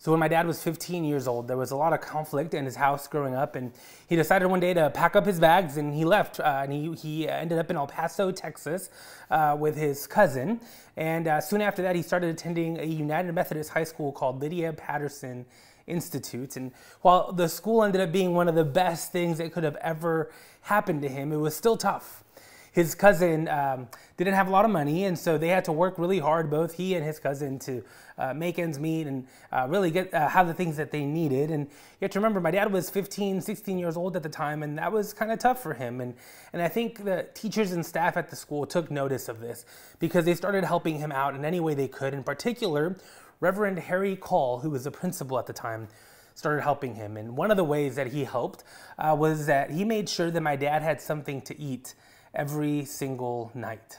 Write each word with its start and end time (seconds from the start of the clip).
So 0.00 0.10
when 0.12 0.18
my 0.18 0.28
dad 0.28 0.46
was 0.46 0.62
15 0.62 1.04
years 1.04 1.28
old, 1.28 1.46
there 1.46 1.58
was 1.58 1.72
a 1.72 1.76
lot 1.76 1.92
of 1.92 2.00
conflict 2.00 2.54
in 2.54 2.64
his 2.64 2.74
house 2.74 3.06
growing 3.06 3.34
up, 3.34 3.54
and 3.54 3.70
he 4.08 4.16
decided 4.16 4.46
one 4.46 4.58
day 4.58 4.72
to 4.72 4.88
pack 4.88 5.14
up 5.14 5.26
his 5.26 5.38
bags 5.38 5.76
and 5.76 5.92
he 5.92 6.06
left. 6.06 6.40
Uh, 6.40 6.62
and 6.62 6.72
he, 6.72 6.90
he 6.94 7.28
ended 7.28 7.58
up 7.58 7.68
in 7.68 7.76
El 7.76 7.86
Paso, 7.86 8.32
Texas, 8.32 8.88
uh, 9.30 9.54
with 9.60 9.76
his 9.76 10.06
cousin. 10.06 10.58
And 10.96 11.28
uh, 11.28 11.42
soon 11.42 11.60
after 11.60 11.82
that, 11.82 11.96
he 11.96 12.00
started 12.00 12.30
attending 12.30 12.80
a 12.80 12.84
United 12.84 13.34
Methodist 13.34 13.68
high 13.72 13.84
school 13.84 14.10
called 14.10 14.40
Lydia 14.40 14.72
Patterson 14.72 15.44
Institute. 15.86 16.56
And 16.56 16.72
while 17.02 17.30
the 17.30 17.46
school 17.46 17.84
ended 17.84 18.00
up 18.00 18.10
being 18.10 18.32
one 18.32 18.48
of 18.48 18.54
the 18.54 18.64
best 18.64 19.12
things 19.12 19.36
that 19.36 19.52
could 19.52 19.64
have 19.64 19.76
ever 19.82 20.32
happened 20.62 21.02
to 21.02 21.10
him, 21.10 21.30
it 21.30 21.36
was 21.36 21.54
still 21.54 21.76
tough 21.76 22.24
his 22.72 22.94
cousin 22.94 23.48
um, 23.48 23.88
didn't 24.16 24.34
have 24.34 24.48
a 24.48 24.50
lot 24.50 24.64
of 24.64 24.70
money, 24.70 25.04
and 25.04 25.18
so 25.18 25.36
they 25.36 25.48
had 25.48 25.64
to 25.64 25.72
work 25.72 25.98
really 25.98 26.18
hard, 26.18 26.50
both 26.50 26.74
he 26.74 26.94
and 26.94 27.04
his 27.04 27.18
cousin, 27.18 27.58
to 27.60 27.82
uh, 28.16 28.32
make 28.34 28.58
ends 28.58 28.78
meet 28.78 29.06
and 29.06 29.26
uh, 29.50 29.66
really 29.68 29.90
get 29.90 30.12
uh, 30.14 30.28
have 30.28 30.46
the 30.46 30.54
things 30.54 30.76
that 30.76 30.90
they 30.90 31.04
needed. 31.04 31.50
And 31.50 31.66
you 31.66 32.02
have 32.02 32.10
to 32.12 32.18
remember, 32.20 32.40
my 32.40 32.50
dad 32.50 32.72
was 32.72 32.88
15, 32.88 33.40
16 33.40 33.78
years 33.78 33.96
old 33.96 34.14
at 34.14 34.22
the 34.22 34.28
time, 34.28 34.62
and 34.62 34.78
that 34.78 34.92
was 34.92 35.12
kind 35.12 35.32
of 35.32 35.38
tough 35.38 35.62
for 35.62 35.74
him. 35.74 36.00
And 36.00 36.14
and 36.52 36.62
I 36.62 36.68
think 36.68 37.04
the 37.04 37.26
teachers 37.34 37.72
and 37.72 37.84
staff 37.84 38.16
at 38.16 38.30
the 38.30 38.36
school 38.36 38.66
took 38.66 38.90
notice 38.90 39.28
of 39.28 39.40
this 39.40 39.64
because 39.98 40.24
they 40.24 40.34
started 40.34 40.64
helping 40.64 40.98
him 40.98 41.10
out 41.10 41.34
in 41.34 41.44
any 41.44 41.60
way 41.60 41.74
they 41.74 41.88
could. 41.88 42.14
In 42.14 42.22
particular, 42.22 42.96
Reverend 43.40 43.78
Harry 43.78 44.16
Call, 44.16 44.60
who 44.60 44.70
was 44.70 44.84
the 44.84 44.90
principal 44.90 45.38
at 45.38 45.46
the 45.46 45.52
time, 45.52 45.88
started 46.34 46.62
helping 46.62 46.94
him. 46.94 47.16
And 47.16 47.36
one 47.36 47.50
of 47.50 47.56
the 47.56 47.64
ways 47.64 47.96
that 47.96 48.08
he 48.08 48.24
helped 48.24 48.64
uh, 48.98 49.16
was 49.18 49.46
that 49.46 49.70
he 49.70 49.84
made 49.84 50.08
sure 50.08 50.30
that 50.30 50.40
my 50.40 50.56
dad 50.56 50.82
had 50.82 51.00
something 51.00 51.40
to 51.42 51.58
eat 51.60 51.94
every 52.34 52.84
single 52.84 53.50
night. 53.54 53.98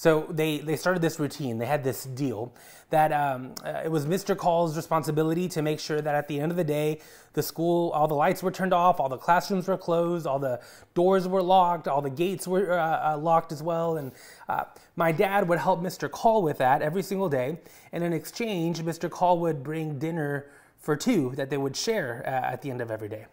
So 0.00 0.26
they, 0.30 0.60
they 0.60 0.76
started 0.76 1.02
this 1.02 1.20
routine. 1.20 1.58
They 1.58 1.66
had 1.66 1.84
this 1.84 2.04
deal 2.04 2.54
that 2.88 3.12
um, 3.12 3.54
uh, 3.62 3.82
it 3.84 3.90
was 3.90 4.06
Mr. 4.06 4.34
Call's 4.34 4.74
responsibility 4.74 5.46
to 5.48 5.60
make 5.60 5.78
sure 5.78 6.00
that 6.00 6.14
at 6.14 6.26
the 6.26 6.40
end 6.40 6.50
of 6.50 6.56
the 6.56 6.64
day, 6.64 7.00
the 7.34 7.42
school, 7.42 7.90
all 7.90 8.08
the 8.08 8.14
lights 8.14 8.42
were 8.42 8.50
turned 8.50 8.72
off, 8.72 8.98
all 8.98 9.10
the 9.10 9.18
classrooms 9.18 9.68
were 9.68 9.76
closed, 9.76 10.26
all 10.26 10.38
the 10.38 10.58
doors 10.94 11.28
were 11.28 11.42
locked, 11.42 11.86
all 11.86 12.00
the 12.00 12.08
gates 12.08 12.48
were 12.48 12.72
uh, 12.72 13.12
uh, 13.12 13.18
locked 13.18 13.52
as 13.52 13.62
well. 13.62 13.98
And 13.98 14.12
uh, 14.48 14.64
my 14.96 15.12
dad 15.12 15.46
would 15.48 15.58
help 15.58 15.82
Mr. 15.82 16.10
Call 16.10 16.42
with 16.42 16.56
that 16.56 16.80
every 16.80 17.02
single 17.02 17.28
day. 17.28 17.58
And 17.92 18.02
in 18.02 18.14
exchange, 18.14 18.80
Mr. 18.80 19.10
Call 19.10 19.38
would 19.40 19.62
bring 19.62 19.98
dinner 19.98 20.46
for 20.78 20.96
two 20.96 21.34
that 21.36 21.50
they 21.50 21.58
would 21.58 21.76
share 21.76 22.22
uh, 22.24 22.52
at 22.52 22.62
the 22.62 22.70
end 22.70 22.80
of 22.80 22.90
every 22.90 23.10
day. 23.10 23.26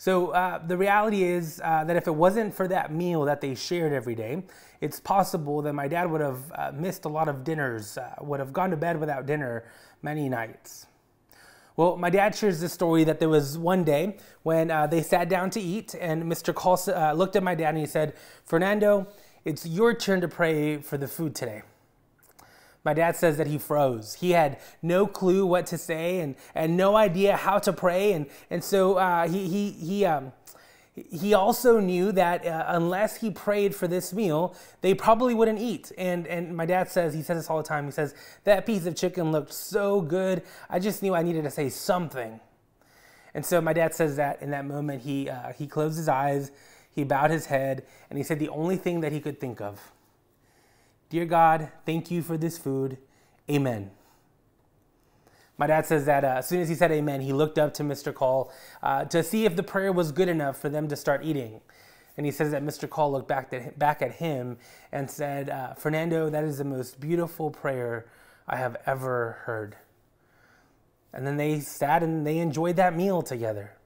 So 0.00 0.28
uh, 0.28 0.64
the 0.64 0.76
reality 0.76 1.24
is 1.24 1.60
uh, 1.62 1.82
that 1.84 1.96
if 1.96 2.06
it 2.06 2.14
wasn't 2.14 2.54
for 2.54 2.68
that 2.68 2.92
meal 2.92 3.24
that 3.24 3.40
they 3.40 3.56
shared 3.56 3.92
every 3.92 4.14
day, 4.14 4.44
it's 4.80 5.00
possible 5.00 5.60
that 5.62 5.72
my 5.72 5.88
dad 5.88 6.08
would 6.08 6.20
have 6.20 6.52
uh, 6.54 6.70
missed 6.72 7.04
a 7.04 7.08
lot 7.08 7.28
of 7.28 7.42
dinners, 7.42 7.98
uh, 7.98 8.14
would 8.20 8.38
have 8.38 8.52
gone 8.52 8.70
to 8.70 8.76
bed 8.76 9.00
without 9.00 9.26
dinner 9.26 9.64
many 10.00 10.28
nights. 10.28 10.86
Well, 11.76 11.96
my 11.96 12.10
dad 12.10 12.34
shares 12.36 12.60
this 12.60 12.72
story 12.72 13.02
that 13.04 13.18
there 13.18 13.28
was 13.28 13.58
one 13.58 13.82
day 13.82 14.16
when 14.44 14.70
uh, 14.70 14.86
they 14.86 15.02
sat 15.02 15.28
down 15.28 15.50
to 15.50 15.60
eat, 15.60 15.94
and 16.00 16.24
Mr. 16.24 16.54
Call 16.54 16.78
uh, 16.88 17.12
looked 17.12 17.34
at 17.34 17.42
my 17.42 17.56
dad 17.56 17.70
and 17.70 17.78
he 17.78 17.86
said, 17.86 18.14
Fernando, 18.44 19.08
it's 19.44 19.66
your 19.66 19.94
turn 19.94 20.20
to 20.20 20.28
pray 20.28 20.78
for 20.78 20.96
the 20.96 21.08
food 21.08 21.34
today. 21.34 21.62
My 22.88 22.94
dad 22.94 23.16
says 23.16 23.36
that 23.36 23.46
he 23.46 23.58
froze. 23.58 24.14
He 24.14 24.30
had 24.30 24.60
no 24.80 25.06
clue 25.06 25.44
what 25.44 25.66
to 25.66 25.76
say 25.76 26.20
and, 26.20 26.34
and 26.54 26.74
no 26.74 26.96
idea 26.96 27.36
how 27.36 27.58
to 27.58 27.70
pray. 27.70 28.14
And, 28.14 28.24
and 28.48 28.64
so 28.64 28.94
uh, 28.94 29.28
he, 29.28 29.46
he, 29.46 29.70
he, 29.72 30.06
um, 30.06 30.32
he 30.94 31.34
also 31.34 31.80
knew 31.80 32.12
that 32.12 32.46
uh, 32.46 32.64
unless 32.68 33.18
he 33.18 33.30
prayed 33.30 33.74
for 33.74 33.86
this 33.86 34.14
meal, 34.14 34.54
they 34.80 34.94
probably 34.94 35.34
wouldn't 35.34 35.58
eat. 35.58 35.92
And, 35.98 36.26
and 36.26 36.56
my 36.56 36.64
dad 36.64 36.90
says, 36.90 37.12
he 37.12 37.20
says 37.20 37.36
this 37.36 37.50
all 37.50 37.58
the 37.58 37.62
time. 37.62 37.84
He 37.84 37.90
says, 37.90 38.14
that 38.44 38.64
piece 38.64 38.86
of 38.86 38.96
chicken 38.96 39.32
looked 39.32 39.52
so 39.52 40.00
good. 40.00 40.40
I 40.70 40.78
just 40.78 41.02
knew 41.02 41.14
I 41.14 41.22
needed 41.22 41.44
to 41.44 41.50
say 41.50 41.68
something. 41.68 42.40
And 43.34 43.44
so 43.44 43.60
my 43.60 43.74
dad 43.74 43.94
says 43.94 44.16
that 44.16 44.40
in 44.40 44.50
that 44.52 44.64
moment, 44.64 45.02
he, 45.02 45.28
uh, 45.28 45.52
he 45.52 45.66
closed 45.66 45.98
his 45.98 46.08
eyes, 46.08 46.52
he 46.90 47.04
bowed 47.04 47.32
his 47.32 47.44
head, 47.44 47.84
and 48.08 48.16
he 48.16 48.24
said 48.24 48.38
the 48.38 48.48
only 48.48 48.76
thing 48.76 49.02
that 49.02 49.12
he 49.12 49.20
could 49.20 49.38
think 49.38 49.60
of 49.60 49.92
Dear 51.10 51.24
God, 51.24 51.70
thank 51.86 52.10
you 52.10 52.20
for 52.22 52.36
this 52.36 52.58
food. 52.58 52.98
Amen. 53.50 53.90
My 55.56 55.66
dad 55.66 55.86
says 55.86 56.04
that 56.04 56.22
uh, 56.22 56.34
as 56.38 56.48
soon 56.48 56.60
as 56.60 56.68
he 56.68 56.74
said 56.74 56.92
amen, 56.92 57.22
he 57.22 57.32
looked 57.32 57.58
up 57.58 57.72
to 57.74 57.82
Mr. 57.82 58.12
Call 58.12 58.52
uh, 58.82 59.06
to 59.06 59.22
see 59.22 59.46
if 59.46 59.56
the 59.56 59.62
prayer 59.62 59.90
was 59.90 60.12
good 60.12 60.28
enough 60.28 60.60
for 60.60 60.68
them 60.68 60.86
to 60.88 60.96
start 60.96 61.24
eating. 61.24 61.62
And 62.16 62.26
he 62.26 62.32
says 62.32 62.50
that 62.50 62.62
Mr. 62.62 62.88
Call 62.88 63.12
looked 63.12 63.28
back 63.28 63.78
back 63.78 64.02
at 64.02 64.16
him 64.16 64.58
and 64.92 65.10
said, 65.10 65.48
uh, 65.48 65.74
Fernando, 65.74 66.28
that 66.28 66.44
is 66.44 66.58
the 66.58 66.64
most 66.64 67.00
beautiful 67.00 67.50
prayer 67.50 68.06
I 68.46 68.56
have 68.56 68.76
ever 68.86 69.38
heard. 69.44 69.76
And 71.12 71.26
then 71.26 71.38
they 71.38 71.60
sat 71.60 72.02
and 72.02 72.26
they 72.26 72.38
enjoyed 72.38 72.76
that 72.76 72.94
meal 72.94 73.22
together. 73.22 73.77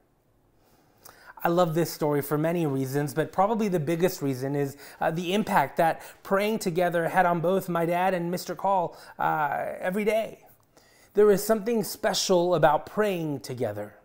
I 1.43 1.49
love 1.49 1.75
this 1.75 1.91
story 1.91 2.21
for 2.21 2.37
many 2.37 2.65
reasons, 2.65 3.13
but 3.13 3.33
probably 3.33 3.67
the 3.67 3.79
biggest 3.79 4.21
reason 4.21 4.55
is 4.55 4.77
uh, 5.01 5.11
the 5.11 5.33
impact 5.33 5.75
that 5.75 6.01
praying 6.23 6.59
together 6.59 7.09
had 7.09 7.25
on 7.25 7.41
both 7.41 7.67
my 7.67 7.85
dad 7.85 8.13
and 8.13 8.33
Mr. 8.33 8.55
Call 8.55 8.97
uh, 9.19 9.65
every 9.79 10.05
day. 10.05 10.39
There 11.15 11.29
is 11.29 11.43
something 11.43 11.83
special 11.83 12.55
about 12.55 12.85
praying 12.85 13.41
together. 13.41 13.95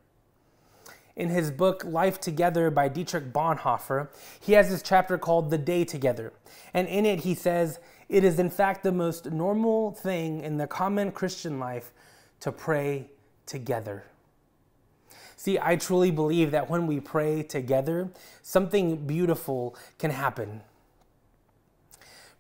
In 1.15 1.31
his 1.31 1.51
book 1.51 1.85
Life 1.85 2.21
Together 2.21 2.71
by 2.71 2.89
Dietrich 2.89 3.33
Bonhoeffer, 3.33 4.09
he 4.41 4.53
has 4.55 4.71
this 4.71 4.83
chapter 4.83 5.17
called 5.17 5.51
The 5.51 5.59
Day 5.59 5.85
Together. 5.85 6.33
And 6.75 6.89
in 6.89 7.07
it, 7.07 7.21
he 7.21 7.35
says, 7.35 7.79
It 8.09 8.25
is 8.25 8.39
in 8.39 8.51
fact 8.51 8.83
the 8.83 8.93
most 8.93 9.31
normal 9.31 9.93
thing 9.93 10.41
in 10.43 10.59
the 10.59 10.67
common 10.67 11.13
Christian 11.13 11.59
life 11.59 11.93
to 12.41 12.53
pray 12.53 13.11
together. 13.47 14.05
See, 15.39 15.57
I 15.57 15.77
truly 15.77 16.11
believe 16.11 16.51
that 16.51 16.69
when 16.69 16.89
we 16.89 16.99
pray 16.99 17.45
together, 17.45 18.11
something 18.43 19.07
beautiful 19.07 19.77
can 19.97 20.11
happen. 20.11 20.63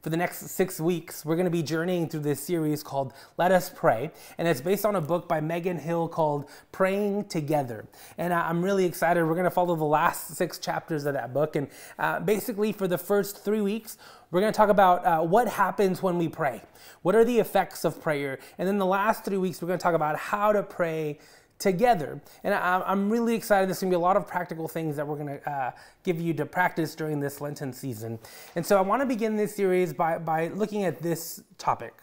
For 0.03 0.10
the 0.10 0.16
next 0.16 0.48
six 0.48 0.81
weeks, 0.81 1.25
we're 1.25 1.36
going 1.36 1.44
to 1.44 1.50
be 1.50 1.62
journeying 1.62 2.09
through 2.09 2.22
this 2.22 2.41
series 2.41 2.82
called 2.82 3.12
Let 3.36 3.53
Us 3.53 3.70
Pray. 3.72 4.10
And 4.36 4.48
it's 4.48 4.60
based 4.60 4.84
on 4.84 4.97
a 4.97 5.00
book 5.00 5.28
by 5.28 5.41
Megan 5.41 5.78
Hill 5.78 6.09
called 6.09 6.50
Praying 6.72 7.26
Together. 7.26 7.86
And 8.19 8.34
I'm 8.34 8.64
really 8.64 8.84
excited. 8.84 9.25
We're 9.25 9.34
going 9.34 9.44
to 9.44 9.50
follow 9.50 9.76
the 9.76 9.84
last 9.84 10.34
six 10.34 10.59
chapters 10.59 11.06
of 11.06 11.15
that 11.15 11.32
book. 11.32 11.54
And 11.54 11.69
uh, 12.00 12.19
basically, 12.19 12.72
for 12.72 12.88
the 12.88 12.98
first 12.98 13.44
three 13.44 13.60
weeks, 13.60 13.97
we're 14.32 14.41
going 14.41 14.53
to 14.53 14.56
talk 14.56 14.70
about 14.70 15.06
uh, 15.06 15.20
what 15.20 15.47
happens 15.47 16.03
when 16.03 16.19
we 16.19 16.28
pray. 16.28 16.62
What 17.03 17.15
are 17.15 17.25
the 17.25 17.38
effects 17.38 17.84
of 17.84 18.03
prayer? 18.03 18.41
And 18.59 18.66
then 18.66 18.78
the 18.78 18.86
last 18.86 19.25
three 19.25 19.38
weeks, 19.38 19.62
we're 19.62 19.69
going 19.69 19.78
to 19.78 19.82
talk 19.84 19.94
about 19.94 20.16
how 20.19 20.50
to 20.50 20.65
pray 20.65 21.20
together. 21.58 22.20
And 22.44 22.54
I'm 22.54 23.10
really 23.10 23.34
excited. 23.34 23.69
There's 23.69 23.80
going 23.80 23.91
to 23.91 23.96
be 23.96 24.00
a 24.00 24.04
lot 24.04 24.16
of 24.16 24.26
practical 24.26 24.69
things 24.69 24.96
that 24.96 25.06
we're 25.06 25.16
going 25.16 25.41
to 25.41 25.50
uh, 25.50 25.70
give 26.04 26.20
you 26.20 26.32
to 26.34 26.46
practice 26.46 26.94
during 26.94 27.20
this 27.20 27.41
Lenten 27.41 27.72
season. 27.72 28.19
And 28.54 28.64
so 28.64 28.78
I 28.78 28.80
want 28.80 29.02
to 29.02 29.06
begin 29.06 29.36
this 29.36 29.54
series 29.54 29.92
by, 29.92 30.18
by 30.18 30.48
looking 30.48 30.84
at 30.84 31.02
this 31.02 31.42
topic. 31.58 31.94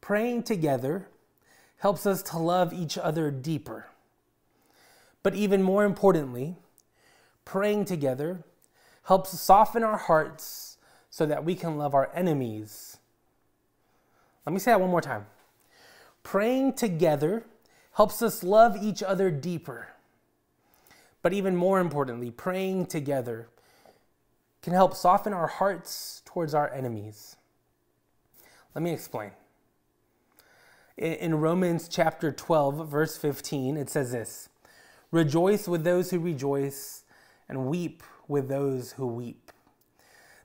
Praying 0.00 0.42
together 0.42 1.08
helps 1.78 2.06
us 2.06 2.22
to 2.22 2.38
love 2.38 2.72
each 2.72 2.98
other 2.98 3.30
deeper. 3.30 3.86
But 5.22 5.34
even 5.34 5.62
more 5.62 5.84
importantly, 5.84 6.56
praying 7.44 7.86
together 7.86 8.44
helps 9.04 9.38
soften 9.38 9.82
our 9.82 9.96
hearts 9.96 10.76
so 11.08 11.24
that 11.26 11.44
we 11.44 11.54
can 11.54 11.78
love 11.78 11.94
our 11.94 12.10
enemies. 12.14 12.98
Let 14.44 14.52
me 14.52 14.58
say 14.58 14.72
that 14.72 14.80
one 14.80 14.90
more 14.90 15.00
time. 15.00 15.26
Praying 16.22 16.74
together 16.74 17.44
helps 17.94 18.22
us 18.22 18.42
love 18.42 18.76
each 18.82 19.02
other 19.02 19.30
deeper. 19.30 19.88
But 21.22 21.32
even 21.32 21.56
more 21.56 21.80
importantly, 21.80 22.30
praying 22.30 22.86
together 22.86 23.48
can 24.62 24.72
help 24.72 24.94
soften 24.94 25.32
our 25.32 25.46
hearts 25.46 26.22
towards 26.24 26.54
our 26.54 26.72
enemies. 26.72 27.36
Let 28.74 28.82
me 28.82 28.92
explain. 28.92 29.30
In 30.96 31.36
Romans 31.36 31.88
chapter 31.88 32.30
12, 32.30 32.88
verse 32.88 33.16
15, 33.16 33.76
it 33.76 33.90
says 33.90 34.12
this 34.12 34.48
Rejoice 35.10 35.68
with 35.68 35.84
those 35.84 36.10
who 36.10 36.18
rejoice, 36.18 37.04
and 37.48 37.66
weep 37.66 38.02
with 38.26 38.48
those 38.48 38.92
who 38.92 39.06
weep. 39.06 39.52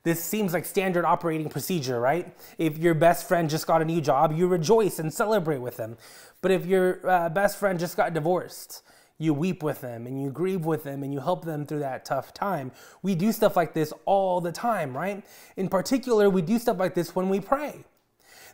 This 0.03 0.23
seems 0.23 0.53
like 0.53 0.65
standard 0.65 1.05
operating 1.05 1.49
procedure, 1.49 1.99
right? 1.99 2.33
If 2.57 2.77
your 2.77 2.93
best 2.93 3.27
friend 3.27 3.49
just 3.49 3.67
got 3.67 3.81
a 3.81 3.85
new 3.85 4.01
job, 4.01 4.31
you 4.31 4.47
rejoice 4.47 4.99
and 4.99 5.13
celebrate 5.13 5.59
with 5.59 5.77
them. 5.77 5.97
But 6.41 6.51
if 6.51 6.65
your 6.65 7.07
uh, 7.07 7.29
best 7.29 7.57
friend 7.57 7.79
just 7.79 7.97
got 7.97 8.13
divorced, 8.13 8.81
you 9.17 9.33
weep 9.33 9.61
with 9.61 9.81
them 9.81 10.07
and 10.07 10.21
you 10.21 10.31
grieve 10.31 10.65
with 10.65 10.83
them 10.83 11.03
and 11.03 11.13
you 11.13 11.19
help 11.19 11.43
them 11.43 11.65
through 11.65 11.79
that 11.79 12.05
tough 12.05 12.33
time. 12.33 12.71
We 13.01 13.15
do 13.15 13.31
stuff 13.31 13.55
like 13.55 13.73
this 13.73 13.93
all 14.05 14.39
the 14.39 14.51
time, 14.51 14.95
right? 14.95 15.23
In 15.57 15.67
particular, 15.67 16.29
we 16.29 16.41
do 16.41 16.57
stuff 16.57 16.79
like 16.79 16.95
this 16.95 17.15
when 17.15 17.27
we 17.27 17.41
pray. 17.41 17.83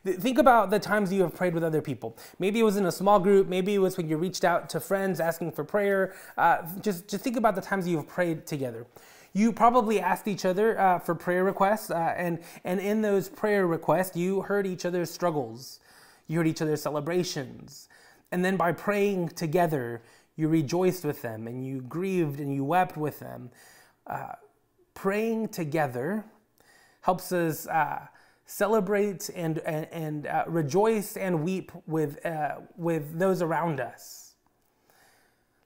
Think 0.04 0.38
about 0.38 0.70
the 0.70 0.78
times 0.78 1.12
you 1.12 1.24
have 1.24 1.34
prayed 1.34 1.56
with 1.56 1.64
other 1.64 1.82
people. 1.82 2.16
Maybe 2.38 2.60
it 2.60 2.64
was 2.64 2.78
in 2.78 2.86
a 2.86 2.92
small 2.92 3.20
group. 3.20 3.48
Maybe 3.48 3.74
it 3.74 3.80
was 3.80 3.98
when 3.98 4.08
you 4.08 4.18
reached 4.18 4.44
out 4.44 4.70
to 4.70 4.80
friends 4.80 5.20
asking 5.20 5.54
for 5.54 5.64
prayer. 5.64 6.14
Uh, 6.38 6.58
just, 6.82 7.08
just 7.08 7.24
think 7.24 7.38
about 7.38 7.56
the 7.56 7.62
times 7.62 7.88
you 7.88 7.98
have 7.98 8.08
prayed 8.08 8.46
together. 8.46 8.86
You 9.36 9.52
probably 9.52 10.00
asked 10.00 10.30
each 10.30 10.46
other 10.46 10.80
uh, 10.80 10.98
for 10.98 11.14
prayer 11.14 11.44
requests, 11.44 11.92
uh, 11.92 12.14
and, 12.16 12.40
and 12.64 12.80
in 12.80 13.02
those 13.02 13.28
prayer 13.28 13.68
requests, 13.68 14.16
you 14.16 14.40
heard 14.44 14.66
each 14.66 14.86
other's 14.86 15.12
struggles. 15.12 15.82
You 16.28 16.38
heard 16.38 16.48
each 16.48 16.62
other's 16.62 16.82
celebrations. 16.82 17.90
And 18.32 18.46
then 18.46 18.56
by 18.56 18.72
praying 18.72 19.30
together, 19.30 20.02
you 20.38 20.48
rejoiced 20.48 21.04
with 21.04 21.22
them 21.22 21.48
and 21.48 21.66
you 21.66 21.82
grieved 21.82 22.40
and 22.40 22.56
you 22.56 22.64
wept 22.64 22.96
with 22.96 23.20
them. 23.20 23.52
Uh, 24.08 24.36
praying 24.94 25.50
together 25.50 26.24
helps 27.02 27.34
us 27.34 27.68
uh, 27.68 28.08
celebrate 28.46 29.30
and, 29.36 29.60
and, 29.60 29.88
and 29.92 30.28
uh, 30.28 30.46
rejoice 30.48 31.18
and 31.18 31.44
weep 31.44 31.74
with, 31.88 32.26
uh, 32.26 32.60
with 32.78 33.20
those 33.20 33.42
around 33.42 33.82
us. 33.82 34.25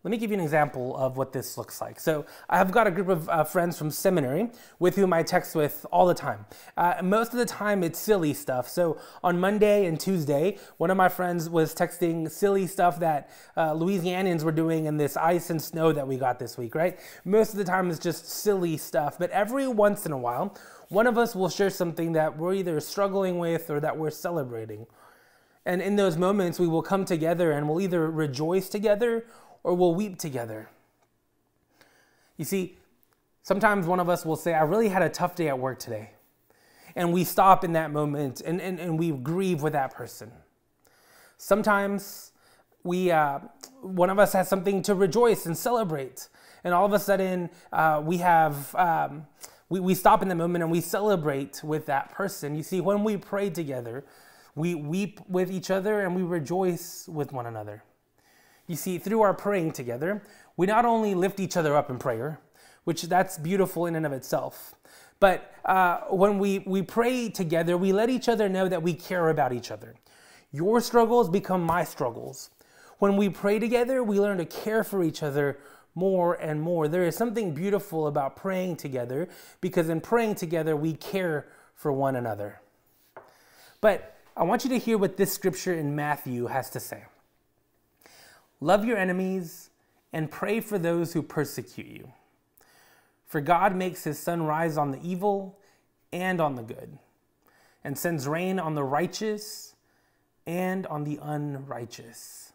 Let 0.02 0.12
me 0.12 0.18
give 0.18 0.32
you 0.32 0.38
an 0.38 0.44
example 0.44 0.96
of 0.96 1.18
what 1.18 1.34
this 1.34 1.58
looks 1.58 1.82
like. 1.82 2.00
So, 2.00 2.26
I've 2.50 2.72
got 2.72 2.88
a 2.88 2.92
group 2.92 3.10
of 3.10 3.28
uh, 3.28 3.44
friends 3.44 3.78
from 3.78 3.92
seminary 3.92 4.50
with 4.80 4.96
whom 4.96 5.12
I 5.12 5.24
text 5.24 5.56
with 5.56 5.86
all 5.92 6.08
the 6.08 6.14
time. 6.14 6.46
Uh, 6.78 7.02
most 7.04 7.34
of 7.34 7.38
the 7.38 7.46
time, 7.46 7.84
it's 7.84 8.00
silly 8.00 8.34
stuff. 8.34 8.70
So, 8.70 8.98
on 9.26 9.42
Monday 9.42 9.88
and 9.88 10.00
Tuesday, 10.00 10.58
one 10.78 10.90
of 10.90 10.96
my 10.96 11.10
friends 11.10 11.50
was 11.50 11.76
texting 11.76 12.32
silly 12.32 12.66
stuff 12.66 12.98
that 13.02 13.30
uh, 13.58 13.74
Louisianians 13.74 14.44
were 14.44 14.54
doing 14.54 14.86
in 14.86 14.96
this 14.96 15.18
ice 15.18 15.50
and 15.50 15.62
snow 15.62 15.92
that 15.92 16.08
we 16.08 16.16
got 16.16 16.40
this 16.40 16.58
week, 16.58 16.76
right? 16.76 16.98
Most 17.26 17.52
of 17.52 17.58
the 17.58 17.66
time, 17.66 17.90
it's 17.90 18.00
just 18.00 18.26
silly 18.26 18.78
stuff. 18.78 19.20
But 19.20 19.32
every 19.32 19.68
once 19.68 20.06
in 20.06 20.14
a 20.14 20.18
while, 20.18 20.58
one 20.88 21.08
of 21.08 21.18
us 21.18 21.36
will 21.36 21.50
share 21.50 21.70
something 21.70 22.14
that 22.14 22.38
we're 22.38 22.54
either 22.54 22.80
struggling 22.80 23.38
with 23.38 23.70
or 23.70 23.82
that 23.82 23.98
we're 23.98 24.12
celebrating. 24.12 24.88
And 25.66 25.82
in 25.82 25.98
those 25.98 26.16
moments, 26.16 26.58
we 26.58 26.68
will 26.68 26.82
come 26.82 27.04
together 27.04 27.52
and 27.52 27.68
we'll 27.68 27.82
either 27.82 28.10
rejoice 28.10 28.70
together 28.70 29.26
or 29.64 29.74
we'll 29.74 29.96
weep 29.96 30.18
together. 30.18 30.70
You 32.38 32.46
see, 32.46 32.78
sometimes 33.44 33.86
one 33.86 34.00
of 34.00 34.10
us 34.10 34.26
will 34.26 34.36
say, 34.36 34.54
I 34.54 34.64
really 34.64 34.90
had 34.90 35.02
a 35.02 35.10
tough 35.10 35.36
day 35.36 35.50
at 35.50 35.60
work 35.60 35.80
today. 35.80 36.12
And 36.96 37.14
we 37.14 37.24
stop 37.24 37.64
in 37.64 37.74
that 37.74 37.92
moment 37.92 38.42
and, 38.42 38.62
and, 38.62 38.80
and 38.80 38.98
we 38.98 39.12
grieve 39.12 39.62
with 39.62 39.74
that 39.74 39.94
person. 39.94 40.32
Sometimes 41.38 42.32
we, 42.84 43.12
uh, 43.12 43.40
one 43.82 44.10
of 44.10 44.20
us 44.20 44.34
has 44.34 44.48
something 44.48 44.82
to 44.84 44.96
rejoice 44.96 45.46
and 45.46 45.58
celebrate. 45.58 46.30
And 46.64 46.74
all 46.74 46.86
of 46.86 46.94
a 46.94 47.00
sudden, 47.00 47.50
uh, 47.72 48.02
we 48.04 48.18
have, 48.18 48.74
um, 48.76 49.28
we, 49.70 49.80
we 49.80 49.94
stop 49.94 50.22
in 50.22 50.28
the 50.28 50.36
moment 50.36 50.64
and 50.64 50.72
we 50.72 50.82
celebrate 50.82 51.64
with 51.64 51.86
that 51.86 52.12
person. 52.12 52.56
You 52.56 52.64
see, 52.64 52.82
when 52.82 53.04
we 53.04 53.18
pray 53.18 53.50
together, 53.50 54.04
we 54.56 54.76
weep 54.76 55.20
with 55.28 55.52
each 55.52 55.72
other 55.72 56.02
and 56.02 56.16
we 56.16 56.24
rejoice 56.24 57.08
with 57.08 57.32
one 57.32 57.46
another. 57.46 57.84
You 58.70 58.76
see, 58.76 59.00
through 59.00 59.22
our 59.22 59.34
praying 59.34 59.72
together, 59.72 60.22
we 60.56 60.68
not 60.68 60.86
only 60.86 61.16
lift 61.16 61.40
each 61.40 61.58
other 61.58 61.76
up 61.76 61.90
in 61.90 61.98
prayer, 61.98 62.40
which 62.84 63.02
that's 63.02 63.36
beautiful 63.40 63.88
in 63.88 63.96
and 63.96 64.06
of 64.06 64.14
itself, 64.14 64.76
but 65.20 65.52
uh, 65.66 66.02
when 66.12 66.38
we, 66.38 66.60
we 66.60 66.84
pray 66.84 67.30
together, 67.30 67.76
we 67.76 67.92
let 67.92 68.12
each 68.12 68.30
other 68.30 68.48
know 68.48 68.70
that 68.70 68.84
we 68.84 68.94
care 68.94 69.30
about 69.30 69.54
each 69.54 69.72
other. 69.72 69.96
Your 70.52 70.82
struggles 70.82 71.30
become 71.30 71.64
my 71.64 71.84
struggles. 71.84 72.52
When 73.00 73.18
we 73.18 73.28
pray 73.28 73.58
together, 73.58 74.04
we 74.04 74.20
learn 74.20 74.38
to 74.38 74.46
care 74.46 74.84
for 74.84 75.04
each 75.04 75.24
other 75.24 75.58
more 75.96 76.36
and 76.36 76.62
more. 76.62 76.88
There 76.88 77.06
is 77.06 77.16
something 77.16 77.56
beautiful 77.56 78.06
about 78.06 78.36
praying 78.36 78.76
together 78.76 79.30
because 79.62 79.90
in 79.90 80.00
praying 80.00 80.36
together, 80.36 80.76
we 80.76 80.94
care 80.94 81.48
for 81.74 81.92
one 81.92 82.16
another. 82.16 82.62
But 83.82 84.16
I 84.38 84.44
want 84.44 84.64
you 84.64 84.70
to 84.70 84.78
hear 84.78 85.00
what 85.00 85.18
this 85.18 85.34
scripture 85.34 85.74
in 85.74 85.96
Matthew 85.96 86.46
has 86.46 86.70
to 86.70 86.80
say. 86.80 87.06
Love 88.62 88.86
your 88.86 88.98
enemies 88.98 89.70
and 90.12 90.30
pray 90.32 90.60
for 90.60 90.78
those 90.78 91.14
who 91.14 91.22
persecute 91.22 91.88
you. 91.88 92.12
For 93.26 93.42
God 93.42 93.76
makes 93.76 94.04
his 94.04 94.18
sun 94.18 94.44
rise 94.44 94.78
on 94.78 94.92
the 94.92 95.00
evil 95.02 95.60
and 96.12 96.42
on 96.42 96.56
the 96.56 96.64
good, 96.64 96.98
and 97.84 97.98
sends 97.98 98.28
rain 98.28 98.60
on 98.60 98.74
the 98.74 98.84
righteous 98.84 99.76
and 100.48 100.88
on 100.88 101.04
the 101.04 101.20
unrighteous. 101.22 102.54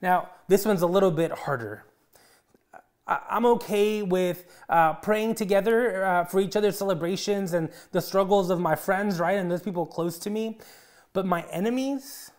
Now, 0.00 0.30
this 0.46 0.64
one's 0.64 0.82
a 0.82 0.86
little 0.86 1.10
bit 1.10 1.32
harder. 1.32 1.84
I'm 3.06 3.44
okay 3.44 4.02
with 4.02 4.46
uh, 4.68 4.94
praying 4.94 5.34
together 5.34 6.04
uh, 6.04 6.24
for 6.24 6.38
each 6.38 6.54
other's 6.54 6.78
celebrations 6.78 7.52
and 7.52 7.70
the 7.90 8.00
struggles 8.00 8.50
of 8.50 8.60
my 8.60 8.76
friends, 8.76 9.18
right? 9.18 9.36
And 9.36 9.50
those 9.50 9.62
people 9.62 9.84
close 9.84 10.16
to 10.20 10.30
me. 10.30 10.58
But 11.12 11.26
my 11.26 11.42
enemies, 11.50 12.30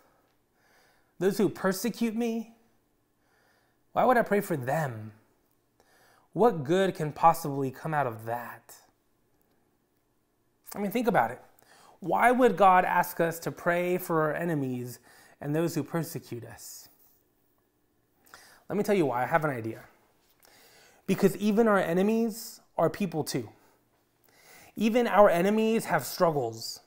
those 1.22 1.38
who 1.38 1.50
persecute 1.50 2.16
me, 2.16 2.52
why 3.94 4.04
would 4.04 4.18
I 4.18 4.24
pray 4.24 4.42
for 4.42 4.58
them? 4.58 5.12
What 6.34 6.64
good 6.64 6.96
can 6.96 7.12
possibly 7.12 7.70
come 7.70 7.94
out 7.94 8.08
of 8.08 8.26
that? 8.26 8.76
I 10.76 10.80
mean, 10.80 10.92
think 10.92 11.08
about 11.08 11.30
it. 11.30 11.40
Why 12.00 12.32
would 12.32 12.58
God 12.58 12.86
ask 12.86 13.20
us 13.20 13.38
to 13.40 13.52
pray 13.52 14.00
for 14.00 14.22
our 14.24 14.34
enemies 14.34 14.98
and 15.40 15.56
those 15.56 15.76
who 15.76 15.84
persecute 15.84 16.44
us? 16.44 16.90
Let 18.68 18.76
me 18.76 18.84
tell 18.84 18.96
you 18.96 19.06
why. 19.06 19.22
I 19.22 19.28
have 19.28 19.44
an 19.46 19.52
idea. 19.52 19.84
Because 21.06 21.38
even 21.38 21.68
our 21.68 21.80
enemies 21.80 22.62
are 22.78 22.90
people 22.90 23.24
too. 23.24 23.50
Even 24.76 25.06
our 25.06 25.30
enemies 25.30 25.86
have 25.86 26.04
struggles. 26.04 26.80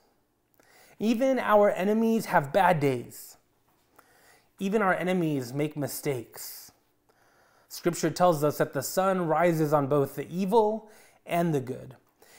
Even 0.99 1.39
our 1.39 1.69
enemies 1.69 2.25
have 2.25 2.51
bad 2.51 2.81
days. 2.81 3.34
Even 4.59 4.81
our 4.81 4.93
enemies 4.93 5.53
make 5.53 5.75
mistakes. 5.75 6.71
Scripture 7.67 8.09
tells 8.09 8.43
us 8.43 8.57
that 8.57 8.73
the 8.73 8.83
sun 8.83 9.27
rises 9.27 9.73
on 9.73 9.87
both 9.87 10.15
the 10.15 10.29
evil 10.29 10.89
and 11.25 11.53
the 11.53 11.59
good, 11.59 11.95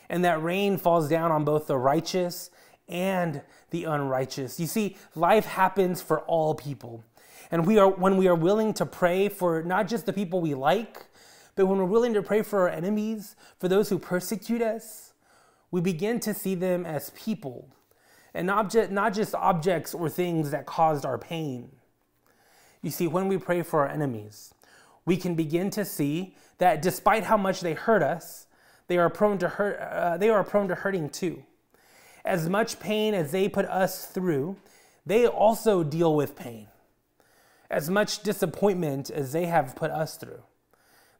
and 0.08 0.24
that 0.24 0.42
rain 0.42 0.78
falls 0.78 1.08
down 1.08 1.30
on 1.30 1.44
both 1.44 1.66
the 1.66 1.76
righteous 1.76 2.50
and 2.88 3.42
the 3.70 3.84
unrighteous. 3.84 4.58
You 4.58 4.66
see, 4.66 4.96
life 5.14 5.44
happens 5.44 6.00
for 6.00 6.20
all 6.20 6.54
people. 6.54 7.04
And 7.50 7.66
we 7.66 7.78
are 7.78 7.88
when 7.88 8.16
we 8.16 8.28
are 8.28 8.34
willing 8.34 8.72
to 8.74 8.86
pray 8.86 9.28
for 9.28 9.62
not 9.62 9.88
just 9.88 10.06
the 10.06 10.12
people 10.12 10.40
we 10.40 10.54
like, 10.54 11.04
but 11.54 11.66
when 11.66 11.78
we're 11.78 11.84
willing 11.84 12.14
to 12.14 12.22
pray 12.22 12.42
for 12.42 12.60
our 12.60 12.68
enemies, 12.68 13.36
for 13.58 13.68
those 13.68 13.88
who 13.88 13.98
persecute 13.98 14.62
us, 14.62 15.12
we 15.70 15.80
begin 15.80 16.20
to 16.20 16.34
see 16.34 16.54
them 16.54 16.86
as 16.86 17.10
people 17.10 17.68
and 18.34 18.50
object, 18.50 18.92
not 18.92 19.14
just 19.14 19.34
objects 19.34 19.94
or 19.94 20.08
things 20.08 20.50
that 20.50 20.66
caused 20.66 21.04
our 21.04 21.18
pain. 21.18 21.70
You 22.82 22.90
see, 22.90 23.06
when 23.06 23.28
we 23.28 23.38
pray 23.38 23.62
for 23.62 23.80
our 23.80 23.88
enemies, 23.88 24.54
we 25.04 25.16
can 25.16 25.34
begin 25.34 25.70
to 25.70 25.84
see 25.84 26.34
that 26.58 26.82
despite 26.82 27.24
how 27.24 27.36
much 27.36 27.60
they 27.60 27.74
hurt 27.74 28.02
us, 28.02 28.46
they 28.88 28.98
are 28.98 29.10
prone 29.10 29.38
to 29.38 29.48
hurt. 29.48 29.78
Uh, 29.80 30.16
they 30.16 30.28
are 30.28 30.44
prone 30.44 30.68
to 30.68 30.74
hurting 30.74 31.10
too. 31.10 31.42
As 32.24 32.48
much 32.48 32.80
pain 32.80 33.14
as 33.14 33.32
they 33.32 33.48
put 33.48 33.66
us 33.66 34.06
through, 34.06 34.56
they 35.04 35.26
also 35.26 35.84
deal 35.84 36.14
with 36.14 36.36
pain. 36.36 36.66
As 37.70 37.90
much 37.90 38.22
disappointment 38.22 39.10
as 39.10 39.32
they 39.32 39.46
have 39.46 39.76
put 39.76 39.90
us 39.90 40.16
through, 40.16 40.42